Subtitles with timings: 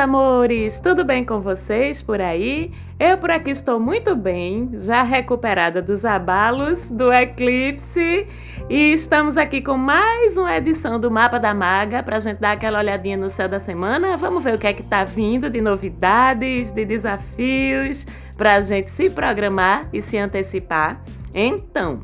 [0.00, 0.80] Amores!
[0.80, 2.70] Tudo bem com vocês por aí?
[2.98, 8.26] Eu por aqui estou muito bem, já recuperada dos abalos do eclipse
[8.70, 12.52] e estamos aqui com mais uma edição do Mapa da Maga para a gente dar
[12.52, 14.16] aquela olhadinha no céu da semana.
[14.16, 18.06] Vamos ver o que é que tá vindo de novidades, de desafios
[18.38, 20.98] para a gente se programar e se antecipar.
[21.34, 22.00] Então,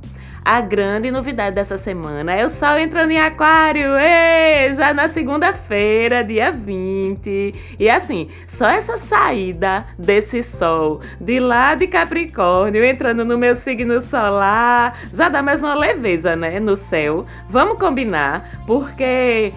[0.46, 6.22] a grande novidade dessa semana é o Sol entrando em Aquário, Ê, já na segunda-feira,
[6.22, 7.76] dia 20.
[7.80, 14.00] E assim, só essa saída desse Sol de lá de Capricórnio entrando no meu signo
[14.00, 17.26] solar já dá mais uma leveza, né, no céu.
[17.48, 19.52] Vamos combinar, porque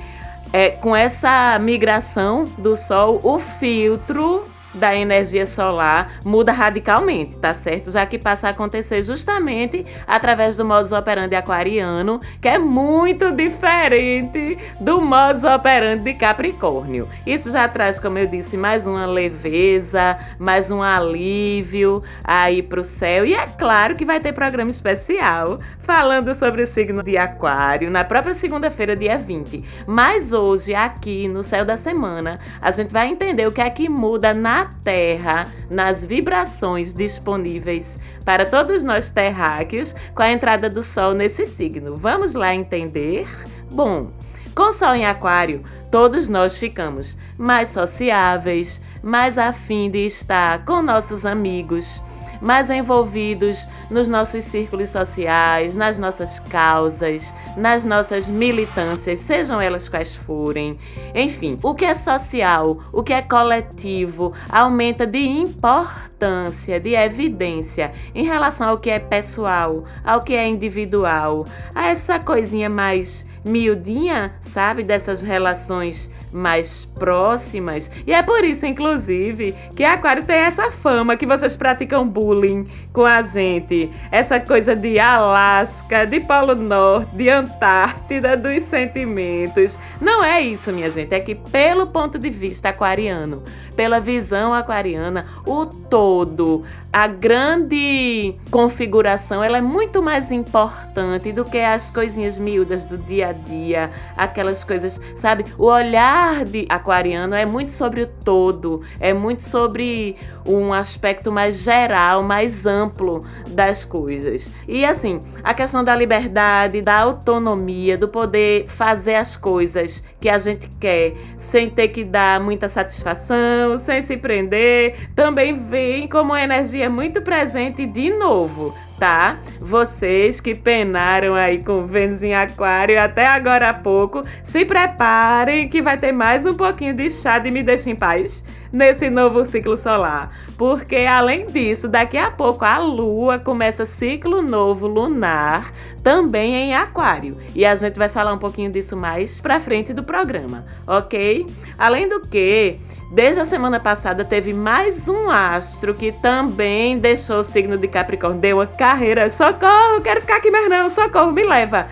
[0.52, 7.92] é, com essa migração do Sol, o filtro da energia solar muda radicalmente, tá certo?
[7.92, 14.58] Já que passa a acontecer justamente através do modus operandi aquariano, que é muito diferente
[14.80, 17.08] do modus operandi de Capricórnio.
[17.25, 23.25] Isso já traz, como eu disse, mais uma leveza, mais um alívio aí pro céu.
[23.25, 28.03] E é claro que vai ter programa especial falando sobre o signo de Aquário na
[28.03, 29.64] própria segunda-feira, dia 20.
[29.88, 33.90] Mas hoje, aqui no Céu da Semana, a gente vai entender o que é que
[33.90, 40.83] muda na na Terra, nas vibrações disponíveis para todos nós terráqueos com a entrada do
[40.83, 41.95] Sol nesse signo.
[41.95, 43.25] Vamos lá entender?
[43.71, 44.11] Bom,
[44.53, 51.25] com Sol em Aquário, todos nós ficamos mais sociáveis, mais afim de estar com nossos
[51.25, 52.03] amigos
[52.41, 60.15] mais envolvidos nos nossos círculos sociais, nas nossas causas, nas nossas militâncias, sejam elas quais
[60.15, 60.77] forem.
[61.13, 68.23] Enfim, o que é social, o que é coletivo, aumenta de importância, de evidência em
[68.23, 74.83] relação ao que é pessoal, ao que é individual, a essa coisinha mais miudinha, sabe,
[74.83, 77.89] dessas relações mais próximas.
[78.05, 83.05] E é por isso, inclusive, que Aquário tem essa fama que vocês praticam bullying com
[83.05, 83.89] a gente.
[84.11, 89.79] Essa coisa de Alasca, de Polo Norte, de Antártida, dos sentimentos.
[90.01, 91.13] Não é isso, minha gente.
[91.13, 93.44] É que pelo ponto de vista aquariano,
[93.75, 101.59] pela visão aquariana, o todo, a grande configuração, ela é muito mais importante do que
[101.59, 105.45] as coisinhas miúdas do dia a dia, aquelas coisas, sabe?
[105.57, 111.61] O olhar de aquariano é muito sobre o todo, é muito sobre um aspecto mais
[111.61, 114.51] geral, mais amplo das coisas.
[114.67, 120.39] E assim, a questão da liberdade, da autonomia, do poder fazer as coisas que a
[120.39, 126.78] gente quer sem ter que dar muita satisfação sem se prender, também vem como energia
[126.88, 129.38] muito presente de novo, tá?
[129.59, 135.81] Vocês que penaram aí com Vênus em Aquário até agora há pouco, se preparem que
[135.81, 139.75] vai ter mais um pouquinho de chá de Me Deixa em Paz nesse novo ciclo
[139.75, 140.31] solar.
[140.57, 145.72] Porque além disso, daqui a pouco a Lua começa ciclo novo lunar
[146.03, 147.38] também em Aquário.
[147.56, 151.46] E a gente vai falar um pouquinho disso mais pra frente do programa, ok?
[151.78, 152.78] Além do que,
[153.12, 158.40] Desde a semana passada teve mais um astro que também deixou o signo de Capricórnio,
[158.40, 161.88] deu uma carreira, socorro, quero ficar aqui mais não, socorro, me leva.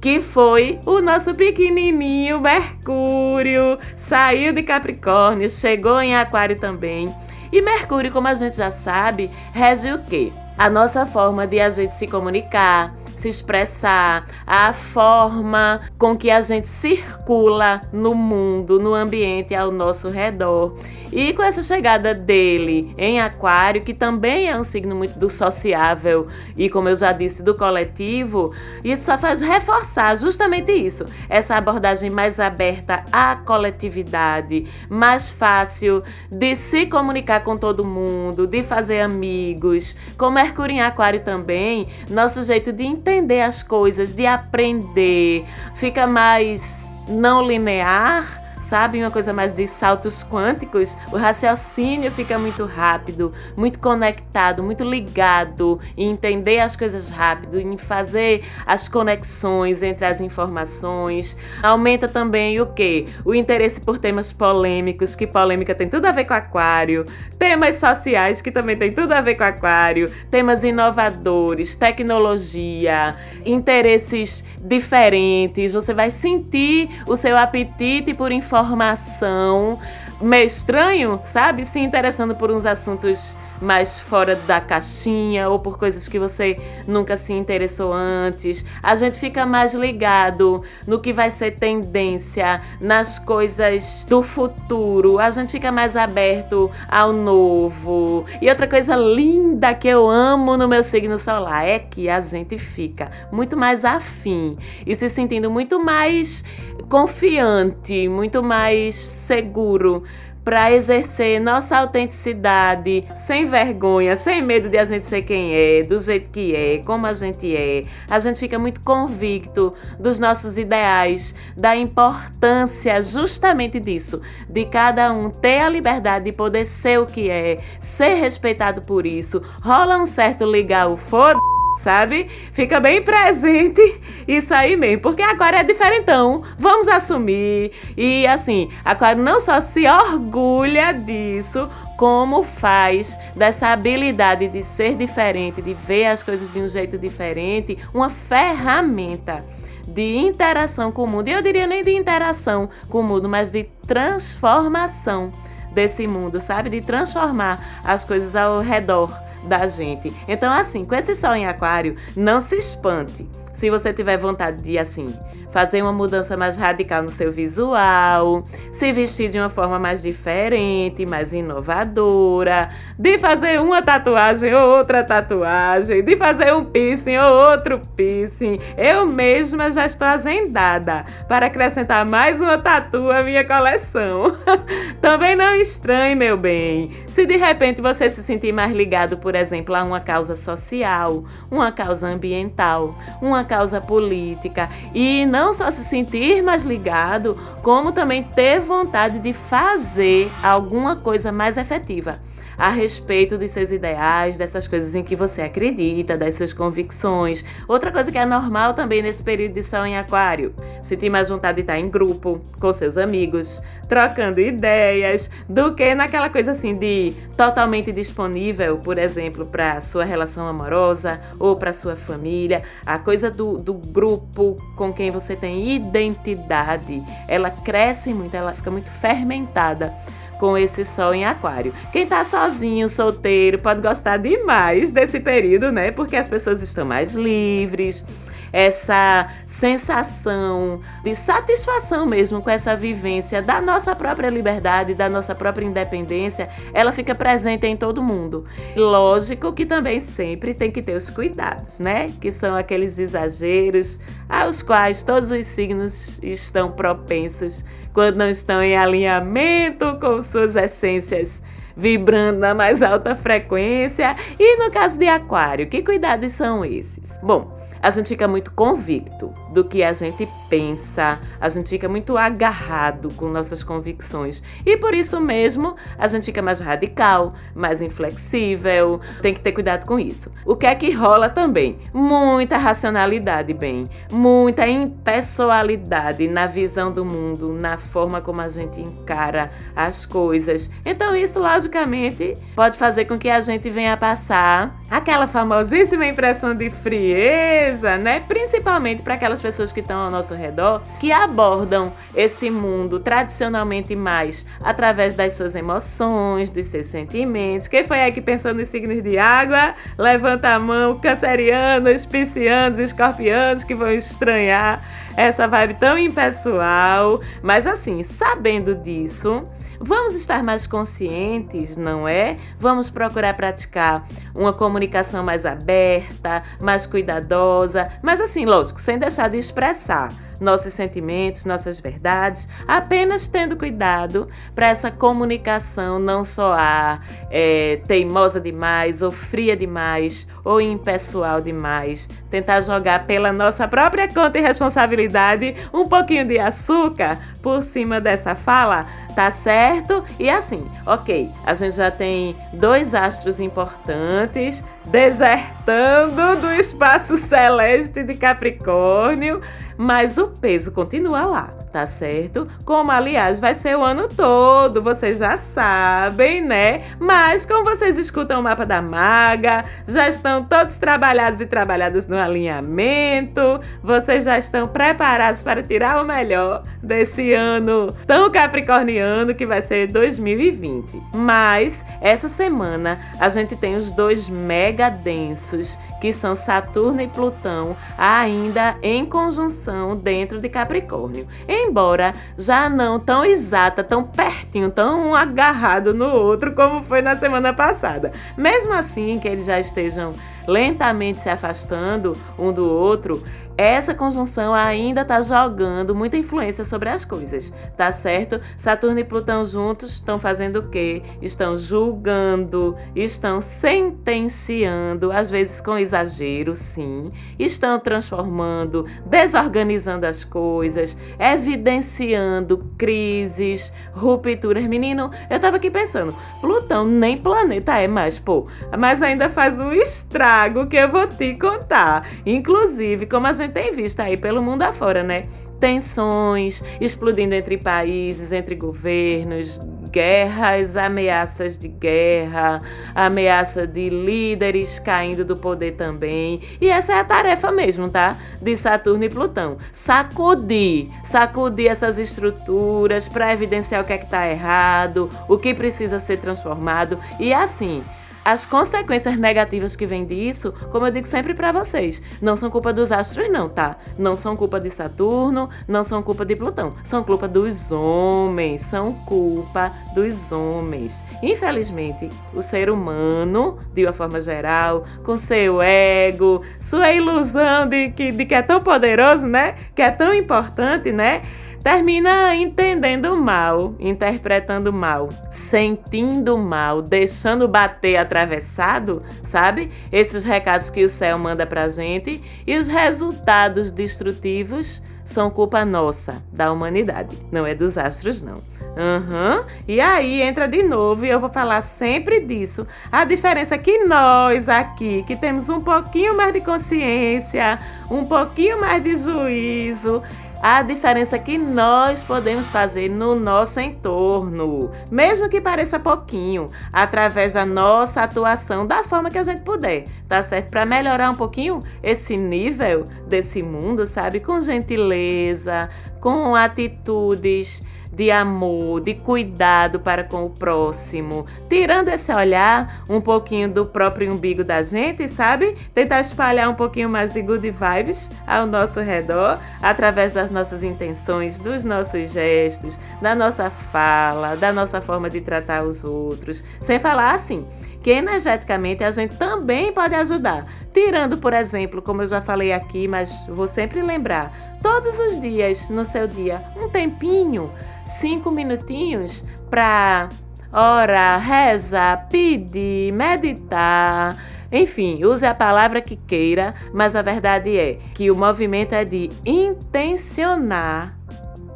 [0.00, 7.12] Que foi o nosso pequenininho Mercúrio, saiu de Capricórnio, chegou em Aquário também.
[7.50, 10.30] E Mercúrio, como a gente já sabe, rege o quê?
[10.58, 16.40] A nossa forma de a gente se comunicar, se expressar, a forma com que a
[16.40, 20.74] gente circula no mundo, no ambiente ao nosso redor.
[21.12, 26.26] E com essa chegada dele em Aquário, que também é um signo muito do sociável
[26.56, 28.52] e, como eu já disse, do coletivo,
[28.84, 36.54] isso só faz reforçar justamente isso, essa abordagem mais aberta à coletividade, mais fácil de
[36.54, 39.96] se comunicar com todo mundo, de fazer amigos.
[40.18, 46.94] Com Mercúrio em Aquário também, nosso jeito de entender as coisas, de aprender, fica mais
[47.06, 49.02] não linear sabe?
[49.02, 55.78] Uma coisa mais de saltos quânticos, o raciocínio fica muito rápido, muito conectado, muito ligado
[55.96, 61.36] em entender as coisas rápido, em fazer as conexões entre as informações.
[61.62, 63.06] Aumenta também o que?
[63.24, 67.04] O interesse por temas polêmicos, que polêmica tem tudo a ver com aquário,
[67.38, 75.72] temas sociais que também tem tudo a ver com aquário, temas inovadores, tecnologia, interesses diferentes.
[75.72, 79.78] Você vai sentir o seu apetite por informação informação
[80.20, 81.64] meio estranho, sabe?
[81.64, 86.56] Se interessando por uns assuntos mais fora da caixinha ou por coisas que você
[86.86, 88.64] nunca se interessou antes.
[88.82, 95.18] A gente fica mais ligado no que vai ser tendência, nas coisas do futuro.
[95.18, 98.24] A gente fica mais aberto ao novo.
[98.40, 102.58] E outra coisa linda que eu amo no meu signo solar é que a gente
[102.58, 104.56] fica muito mais afim
[104.86, 106.44] e se sentindo muito mais
[106.88, 110.02] confiante, muito mais seguro
[110.48, 115.98] para exercer nossa autenticidade sem vergonha, sem medo de a gente ser quem é, do
[115.98, 117.82] jeito que é, como a gente é.
[118.08, 125.28] A gente fica muito convicto dos nossos ideais, da importância justamente disso, de cada um
[125.28, 129.42] ter a liberdade de poder ser o que é, ser respeitado por isso.
[129.62, 131.38] Rola um certo ligar o foda
[131.78, 132.28] sabe?
[132.52, 133.80] Fica bem presente
[134.26, 137.70] isso aí mesmo, porque Aquário é diferentão, vamos assumir.
[137.96, 145.62] E assim, Aquário não só se orgulha disso, como faz dessa habilidade de ser diferente,
[145.62, 149.44] de ver as coisas de um jeito diferente, uma ferramenta
[149.86, 151.28] de interação com o mundo.
[151.28, 155.30] E eu diria nem de interação com o mundo, mas de transformação
[155.72, 156.70] desse mundo, sabe?
[156.70, 159.10] De transformar as coisas ao redor
[159.44, 160.12] da gente.
[160.26, 164.78] Então, assim, com esse sol em aquário, não se espante se você tiver vontade de,
[164.78, 165.12] assim,
[165.50, 171.04] fazer uma mudança mais radical no seu visual, se vestir de uma forma mais diferente,
[171.04, 177.80] mais inovadora, de fazer uma tatuagem ou outra tatuagem, de fazer um piercing ou outro
[177.96, 178.60] piercing.
[178.76, 184.36] Eu mesma já estou agendada para acrescentar mais uma tatu à minha coleção.
[185.02, 189.74] Também não estranhe, meu bem, se de repente você se sentir mais ligado, por exemplo,
[189.74, 194.68] a uma causa social, uma causa ambiental, uma causa política.
[194.94, 201.32] E não só se sentir mais ligado, como também ter vontade de fazer alguma coisa
[201.32, 202.20] mais efetiva
[202.58, 207.44] a respeito dos seus ideais, dessas coisas em que você acredita, das suas convicções.
[207.68, 210.52] Outra coisa que é normal também nesse período de sol em aquário,
[210.82, 216.28] sentir mais vontade de estar em grupo, com seus amigos, trocando ideias, do que naquela
[216.28, 222.62] coisa assim de totalmente disponível, por exemplo, para sua relação amorosa ou para sua família.
[222.84, 228.70] A coisa do, do grupo com quem você tem identidade, ela cresce muito, ela fica
[228.70, 229.94] muito fermentada
[230.38, 231.72] com esse sol em aquário.
[231.92, 235.90] Quem tá sozinho, solteiro, pode gostar demais desse período, né?
[235.90, 238.04] Porque as pessoas estão mais livres
[238.52, 245.64] essa sensação de satisfação mesmo com essa vivência da nossa própria liberdade, da nossa própria
[245.64, 248.44] independência, ela fica presente em todo mundo.
[248.76, 252.12] Lógico que também sempre tem que ter os cuidados, né?
[252.20, 258.76] Que são aqueles exageros aos quais todos os signos estão propensos quando não estão em
[258.76, 261.42] alinhamento com suas essências
[261.78, 264.16] vibrando na mais alta frequência.
[264.38, 267.18] E no caso de Aquário, que cuidados são esses?
[267.22, 272.16] Bom, a gente fica muito convicto do que a gente pensa, a gente fica muito
[272.16, 279.00] agarrado com nossas convicções e por isso mesmo a gente fica mais radical, mais inflexível.
[279.22, 280.30] Tem que ter cuidado com isso.
[280.44, 281.78] O que é que rola também?
[281.92, 289.50] Muita racionalidade, bem, muita impessoalidade na visão do mundo, na forma como a gente encara
[289.74, 290.70] as coisas.
[290.84, 296.70] Então isso, logicamente pode fazer com que a gente venha passar aquela famosíssima impressão de
[296.70, 297.67] frieza,
[297.98, 298.20] né?
[298.20, 304.46] Principalmente para aquelas pessoas que estão ao nosso redor, que abordam esse mundo tradicionalmente mais
[304.62, 307.68] através das suas emoções, dos seus sentimentos.
[307.68, 309.74] Quem foi aqui pensando em signos de água?
[309.96, 314.80] Levanta a mão, cancerianos, piscianos, escorpianos que vão estranhar
[315.18, 317.20] essa vibe tão impessoal.
[317.42, 319.44] Mas assim, sabendo disso,
[319.80, 322.36] vamos estar mais conscientes não é?
[322.58, 329.38] Vamos procurar praticar uma comunicação mais aberta, mais cuidadosa, mas assim, lógico, sem deixar de
[329.38, 338.40] expressar nossos sentimentos, nossas verdades, apenas tendo cuidado para essa comunicação não soar é, teimosa
[338.40, 342.08] demais, ou fria demais, ou impessoal demais.
[342.30, 348.34] Tentar jogar pela nossa própria conta e responsabilidade um pouquinho de açúcar por cima dessa
[348.34, 348.86] fala,
[349.18, 350.04] tá certo?
[350.16, 358.14] E assim, ok, a gente já tem dois astros importantes desertando do espaço celeste de
[358.14, 359.42] Capricórnio
[359.78, 361.57] mas o peso continua lá.
[361.68, 362.48] Tá certo?
[362.64, 366.82] Como aliás vai ser o ano todo, vocês já sabem, né?
[366.98, 372.16] Mas como vocês escutam o mapa da maga, já estão todos trabalhados e trabalhadas no
[372.16, 379.62] alinhamento, vocês já estão preparados para tirar o melhor desse ano tão capricorniano que vai
[379.62, 381.00] ser 2020.
[381.14, 387.76] Mas essa semana a gente tem os dois mega densos, que são Saturno e Plutão,
[387.96, 391.26] ainda em conjunção dentro de Capricórnio.
[391.60, 397.52] Embora já não tão exata, tão pertinho, tão agarrado no outro como foi na semana
[397.52, 398.12] passada.
[398.36, 400.12] Mesmo assim, que eles já estejam
[400.46, 403.22] lentamente se afastando um do outro,
[403.58, 408.40] essa conjunção ainda está jogando muita influência sobre as coisas, tá certo?
[408.56, 411.02] Saturno e Plutão juntos estão fazendo o quê?
[411.20, 422.58] Estão julgando, estão sentenciando, às vezes com exagero, sim, estão transformando, desorganizando as coisas, evidenciando
[422.78, 424.64] crises, rupturas.
[424.68, 428.46] Menino, eu tava aqui pensando, Plutão nem planeta é mais, pô,
[428.78, 432.06] mas ainda faz um estrago que eu vou te contar.
[432.24, 435.26] Inclusive, como a gente gente tem visto aí pelo mundo afora, né?
[435.58, 442.62] Tensões explodindo entre países, entre governos, guerras, ameaças de guerra,
[442.94, 446.40] ameaça de líderes caindo do poder também.
[446.60, 448.16] E essa é a tarefa mesmo, tá?
[448.40, 449.56] De Saturno e Plutão.
[449.72, 455.98] Sacudir, sacudir essas estruturas para evidenciar o que é que tá errado, o que precisa
[455.98, 457.82] ser transformado e assim
[458.24, 462.72] as consequências negativas que vêm disso, como eu digo sempre para vocês, não são culpa
[462.72, 463.76] dos astros, não, tá?
[463.98, 468.92] Não são culpa de Saturno, não são culpa de Plutão, são culpa dos homens, são
[468.92, 471.02] culpa dos homens.
[471.22, 478.12] Infelizmente, o ser humano, de uma forma geral, com seu ego, sua ilusão de que,
[478.12, 479.54] de que é tão poderoso, né?
[479.74, 481.22] Que é tão importante, né?
[481.62, 489.70] Termina entendendo mal, interpretando mal, sentindo mal, deixando bater atravessado, sabe?
[489.92, 496.22] Esses recados que o céu manda pra gente e os resultados destrutivos são culpa nossa,
[496.32, 498.34] da humanidade, não é dos astros, não.
[498.78, 499.44] Uhum.
[499.66, 502.64] E aí entra de novo, e eu vou falar sempre disso.
[502.92, 507.58] A diferença é que nós aqui, que temos um pouquinho mais de consciência,
[507.90, 510.00] um pouquinho mais de juízo,
[510.42, 517.44] a diferença que nós podemos fazer no nosso entorno, mesmo que pareça pouquinho, através da
[517.44, 520.50] nossa atuação da forma que a gente puder, tá certo?
[520.50, 524.20] Para melhorar um pouquinho esse nível desse mundo, sabe?
[524.20, 525.68] Com gentileza,
[526.00, 533.48] com atitudes de amor, de cuidado para com o próximo, tirando esse olhar um pouquinho
[533.48, 535.56] do próprio umbigo da gente, sabe?
[535.74, 541.38] Tentar espalhar um pouquinho mais de good vibes ao nosso redor, através das nossas intenções,
[541.38, 547.14] dos nossos gestos, da nossa fala, da nossa forma de tratar os outros, sem falar
[547.14, 547.46] assim
[547.82, 550.44] que energeticamente a gente também pode ajudar.
[550.72, 554.32] Tirando, por exemplo, como eu já falei aqui, mas vou sempre lembrar,
[554.62, 557.50] todos os dias no seu dia, um tempinho
[557.88, 560.08] cinco minutinhos para
[560.52, 564.16] orar, rezar, pedir, meditar.
[564.50, 569.10] Enfim, use a palavra que queira, mas a verdade é que o movimento é de
[569.24, 570.97] intencionar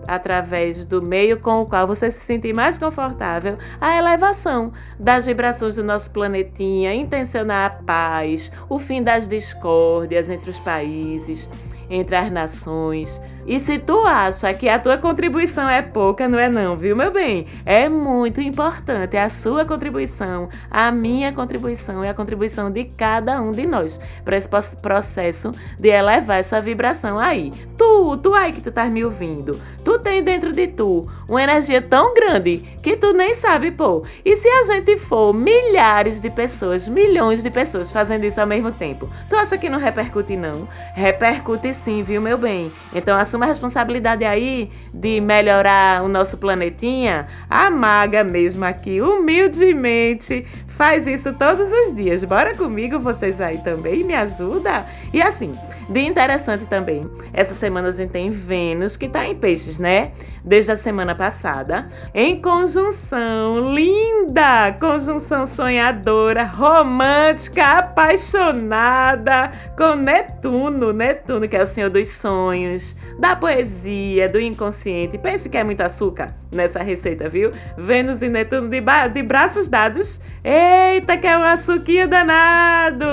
[0.07, 5.77] através do meio com o qual você se sentir mais confortável, a elevação das vibrações
[5.77, 11.49] do nosso planetinha, intencionar a paz, o fim das discórdias entre os países,
[11.89, 16.49] entre as nações, e se tu acha que a tua contribuição é pouca, não é
[16.49, 17.47] não, viu, meu bem?
[17.67, 23.51] É muito importante a sua contribuição, a minha contribuição e a contribuição de cada um
[23.51, 24.49] de nós para esse
[24.81, 27.53] processo de elevar essa vibração aí.
[27.77, 31.83] Tu, tu aí que tu tá me ouvindo, tu tem dentro de tu uma energia
[31.83, 34.05] tão grande que tu nem sabe, pô.
[34.25, 38.71] E se a gente for milhares de pessoas, milhões de pessoas fazendo isso ao mesmo
[38.71, 40.69] tempo, tu acha que não repercute não?
[40.95, 42.71] Repercute sim, viu, meu bem?
[42.95, 49.01] Então a assuma a responsabilidade aí de melhorar o nosso planetinha, a maga mesmo aqui,
[49.01, 52.25] humildemente, faz isso todos os dias.
[52.25, 54.85] Bora comigo, vocês aí também, me ajuda?
[55.13, 55.53] E assim,
[55.89, 60.13] de interessante também, essa semana a gente tem Vênus, que tá em peixes, né?
[60.45, 71.57] Desde a semana passada, em conjunção linda, conjunção sonhadora, romântica, apaixonada com Netuno, Netuno que
[71.57, 75.17] é o senhor dos sonhos, da poesia, do inconsciente.
[75.17, 77.53] Pense que é muito açúcar nessa receita, viu?
[77.79, 80.21] Vênus e Netuno de, de braços dados.
[80.43, 83.07] Eita, que é um açuquinha danado!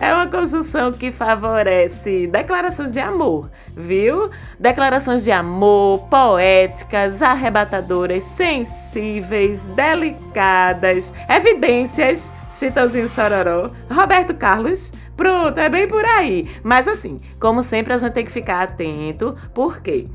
[0.00, 4.32] É uma conjunção que favorece declarações de amor, viu?
[4.58, 12.32] Declarações de amor, poéticas, arrebatadoras, sensíveis, delicadas, evidências.
[12.50, 16.48] Chitãozinho Chororó, Roberto Carlos, pronto, é bem por aí.
[16.62, 20.06] Mas assim, como sempre, a gente tem que ficar atento, por quê?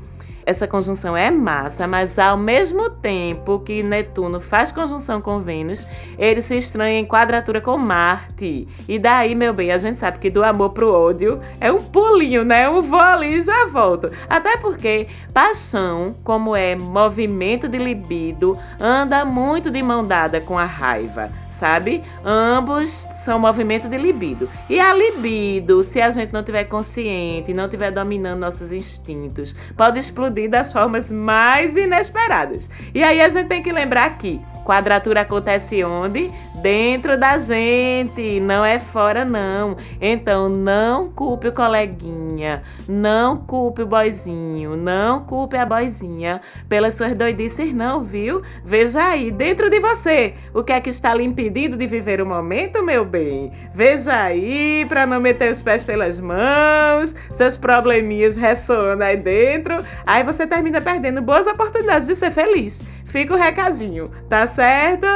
[0.48, 5.86] essa conjunção é massa, mas ao mesmo tempo que Netuno faz conjunção com Vênus,
[6.18, 8.66] ele se estranha em quadratura com Marte.
[8.88, 12.46] E daí, meu bem, a gente sabe que do amor pro ódio é um pulinho,
[12.46, 12.66] né?
[12.66, 14.10] Um vou ali e já volto.
[14.26, 20.64] Até porque paixão, como é movimento de libido, anda muito de mão dada com a
[20.64, 22.02] raiva, sabe?
[22.24, 24.48] Ambos são movimento de libido.
[24.68, 29.98] E a libido, se a gente não tiver consciente, não tiver dominando nossos instintos, pode
[29.98, 32.70] explodir das formas mais inesperadas.
[32.94, 36.30] E aí a gente tem que lembrar que quadratura acontece onde?
[36.62, 39.76] Dentro da gente, não é fora não.
[40.00, 47.14] Então não culpe o coleguinha, não culpe o boizinho, não culpe a boizinha pelas suas
[47.14, 48.42] doidices não, viu?
[48.64, 52.26] Veja aí dentro de você o que é que está lhe impedindo de viver o
[52.26, 53.52] momento, meu bem.
[53.72, 60.22] Veja aí para não meter os pés pelas mãos, seus probleminhas ressoando aí dentro, aí
[60.22, 62.82] você termina perdendo boas oportunidades de ser feliz.
[63.04, 65.06] Fica o recadinho, tá certo?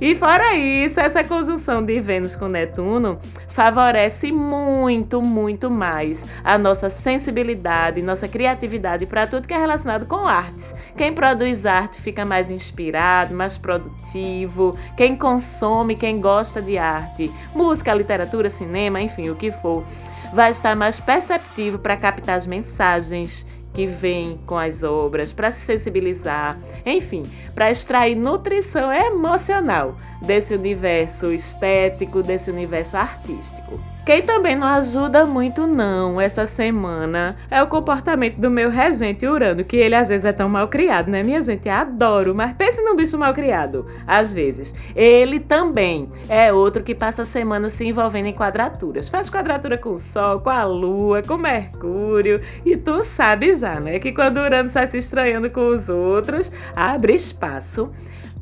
[0.00, 3.18] E fora isso, essa conjunção de Vênus com Netuno
[3.48, 10.26] favorece muito, muito mais a nossa sensibilidade, nossa criatividade para tudo que é relacionado com
[10.26, 10.74] artes.
[10.96, 14.76] Quem produz arte fica mais inspirado, mais produtivo.
[14.96, 19.84] Quem consome, quem gosta de arte, música, literatura, cinema, enfim, o que for,
[20.32, 25.60] vai estar mais perceptivo para captar as mensagens que vem com as obras, para se
[25.60, 27.22] sensibilizar, enfim,
[27.54, 33.91] para extrair nutrição emocional desse universo estético, desse universo artístico.
[34.04, 39.62] Quem também não ajuda muito não essa semana é o comportamento do meu regente Urano,
[39.62, 41.68] que ele às vezes é tão mal criado, né, minha gente?
[41.68, 44.74] Adoro, mas pense num bicho mal criado, às vezes.
[44.96, 49.08] Ele também é outro que passa a semana se envolvendo em quadraturas.
[49.08, 54.00] Faz quadratura com o Sol, com a Lua, com Mercúrio, e tu sabe já, né,
[54.00, 57.88] que quando Urano sai se estranhando com os outros, abre espaço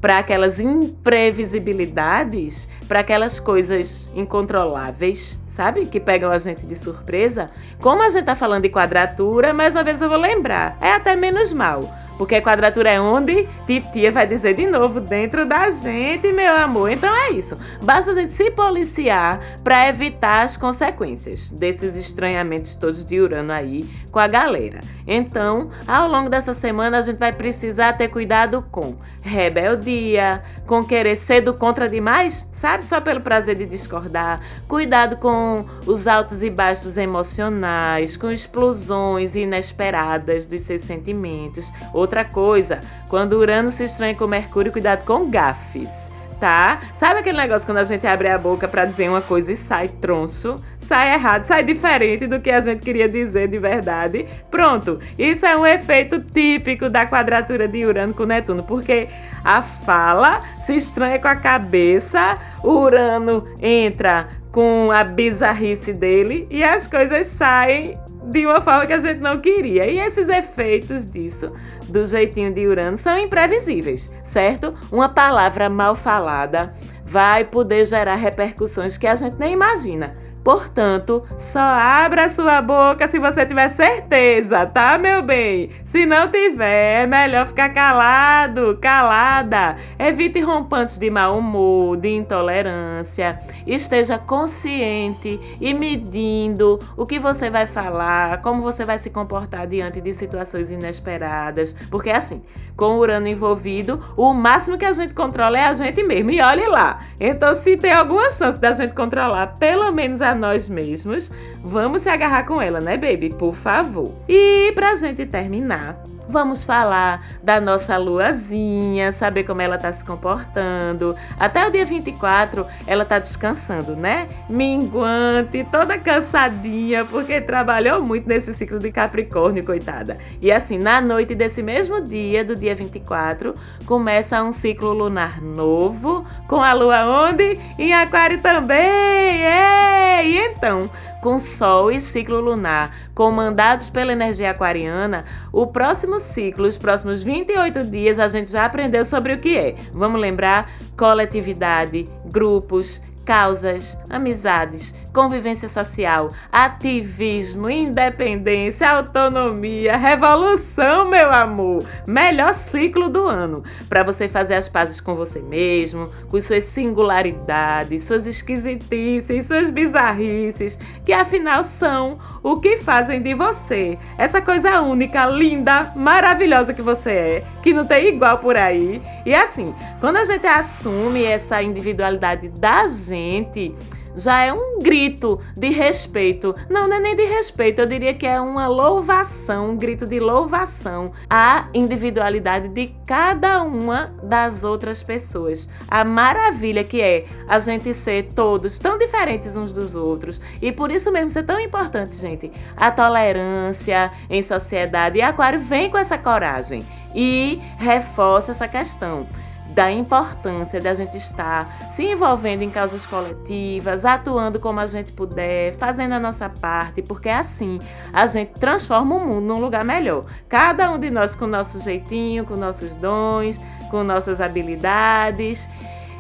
[0.00, 5.85] para aquelas imprevisibilidades, para aquelas coisas incontroláveis, sabe?
[5.87, 7.51] Que pegam a gente de surpresa.
[7.81, 11.14] Como a gente tá falando de quadratura, mais uma vez eu vou lembrar, é até
[11.14, 11.94] menos mal.
[12.20, 16.90] Porque quadratura é onde titia vai dizer de novo, dentro da gente, meu amor.
[16.90, 17.56] Então é isso.
[17.80, 23.88] Basta a gente se policiar para evitar as consequências desses estranhamentos todos de Urano aí
[24.11, 24.80] com a galera.
[25.06, 31.16] Então, ao longo dessa semana, a gente vai precisar ter cuidado com rebeldia, com querer
[31.16, 32.85] ser do contra demais, sabe?
[32.85, 34.40] Só pelo prazer de discordar.
[34.68, 41.72] Cuidado com os altos e baixos emocionais, com explosões inesperadas dos seus sentimentos.
[42.11, 46.81] Outra coisa, quando Urano se estranha com Mercúrio, cuidado com gafes tá?
[46.94, 49.88] Sabe aquele negócio quando a gente abre a boca para dizer uma coisa e sai
[49.88, 54.27] troncho, sai errado, sai diferente do que a gente queria dizer de verdade?
[54.51, 59.07] Pronto, isso é um efeito típico da quadratura de Urano com Netuno, porque
[59.44, 66.87] a fala se estranha com a cabeça, Urano entra com a bizarrice dele e as
[66.87, 67.99] coisas saem
[68.31, 69.87] de uma forma que a gente não queria.
[69.87, 71.53] E esses efeitos disso,
[71.88, 74.75] do jeitinho de Urano, são imprevisíveis, certo?
[74.90, 76.73] Uma palavra mal falada
[77.05, 80.16] vai poder gerar repercussões que a gente nem imagina.
[80.42, 85.70] Portanto, só abra sua boca se você tiver certeza, tá, meu bem?
[85.85, 89.76] Se não tiver, é melhor ficar calado, calada.
[89.98, 93.38] Evite rompantes de mau humor, de intolerância.
[93.66, 100.00] Esteja consciente e medindo o que você vai falar, como você vai se comportar diante
[100.00, 101.74] de situações inesperadas.
[101.90, 102.42] Porque assim,
[102.76, 106.31] com o Urano envolvido, o máximo que a gente controla é a gente mesmo.
[106.31, 107.00] E olhe lá.
[107.20, 111.31] Então, se tem alguma chance da gente controlar pelo menos a nós mesmos,
[111.62, 113.31] vamos se agarrar com ela, né, baby?
[113.31, 114.12] Por favor.
[114.29, 121.16] E pra gente terminar, Vamos falar da nossa luazinha, saber como ela está se comportando.
[121.37, 124.29] Até o dia 24 ela está descansando, né?
[124.49, 130.16] Minguante, toda cansadinha, porque trabalhou muito nesse ciclo de Capricórnio, coitada.
[130.40, 133.53] E assim, na noite desse mesmo dia, do dia 24,
[133.85, 137.59] começa um ciclo lunar novo, com a lua onde?
[137.77, 138.79] Em Aquário também!
[138.79, 140.25] É!
[140.25, 140.88] E então,
[141.20, 147.85] com Sol e ciclo lunar comandados pela energia aquariana, o próximo ciclo, os próximos 28
[147.85, 149.74] dias, a gente já aprendeu sobre o que é.
[149.92, 150.70] Vamos lembrar?
[150.96, 161.85] Coletividade, grupos, causas, amizades, convivência social, ativismo, independência, autonomia, revolução, meu amor.
[162.07, 168.03] Melhor ciclo do ano para você fazer as pazes com você mesmo, com suas singularidades,
[168.03, 175.27] suas esquisitices, suas bizarrices, que afinal são o que fazem de você essa coisa única,
[175.27, 179.03] linda, maravilhosa que você é, que não tem igual por aí.
[179.27, 183.75] E assim, quando a gente assume essa individualidade da gente,
[184.14, 186.55] já é um grito de respeito.
[186.68, 190.18] Não, não é nem de respeito, eu diria que é uma louvação, um grito de
[190.18, 195.68] louvação à individualidade de cada uma das outras pessoas.
[195.88, 200.90] A maravilha que é a gente ser todos tão diferentes uns dos outros e por
[200.90, 205.18] isso mesmo ser tão importante, gente, a tolerância em sociedade.
[205.18, 209.27] E Aquário vem com essa coragem e reforça essa questão
[209.70, 215.74] da importância da gente estar se envolvendo em causas coletivas, atuando como a gente puder,
[215.74, 217.78] fazendo a nossa parte, porque assim
[218.12, 220.24] a gente transforma o mundo num lugar melhor.
[220.48, 225.68] Cada um de nós com o nosso jeitinho, com nossos dons, com nossas habilidades.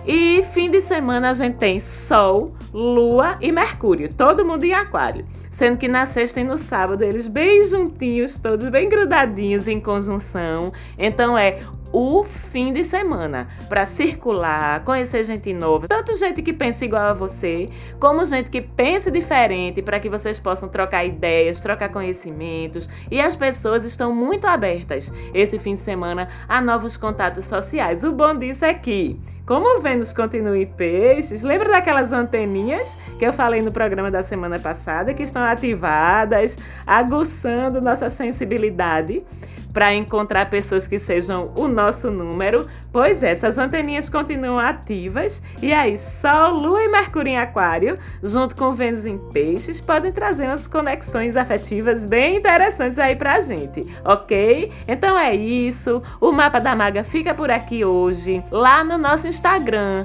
[0.06, 5.26] E fim de semana a gente tem Sol, Lua e Mercúrio, todo mundo em Aquário.
[5.50, 10.72] Sendo que na sexta e no sábado eles bem juntinhos, todos bem grudadinhos em conjunção.
[10.98, 11.58] Então é
[11.92, 17.12] o fim de semana para circular, conhecer gente nova, tanto gente que pensa igual a
[17.12, 22.88] você, como gente que pensa diferente, para que vocês possam trocar ideias, trocar conhecimentos.
[23.10, 28.04] E as pessoas estão muito abertas esse fim de semana a novos contatos sociais.
[28.04, 33.32] O bom disso é que, como Vênus continua em peixes, lembra daquelas anteninhas que eu
[33.32, 39.24] falei no programa da semana passada que estão ativadas, aguçando nossa sensibilidade?
[39.72, 42.66] Para encontrar pessoas que sejam o nosso número.
[42.92, 48.56] Pois é, essas anteninhas continuam ativas e aí Sol, Lua e Mercúrio em Aquário, junto
[48.56, 54.72] com Vênus em Peixes, podem trazer umas conexões afetivas bem interessantes aí pra gente, ok?
[54.88, 56.02] Então é isso.
[56.20, 58.42] O Mapa da Maga fica por aqui hoje.
[58.50, 60.04] Lá no nosso Instagram,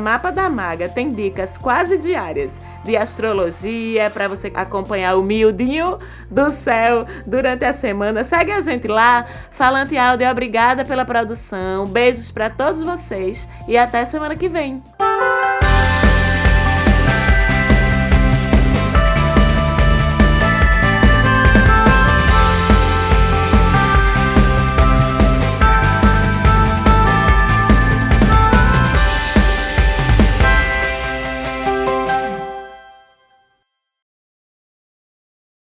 [0.00, 5.98] Mapa da Maga, tem dicas quase diárias de astrologia para você acompanhar o miudinho
[6.30, 8.24] do céu durante a semana.
[8.24, 9.24] Segue a gente lá.
[9.50, 11.86] Falante Áudio, obrigada pela produção.
[11.86, 14.82] Beijos para todos vocês e até semana que vem.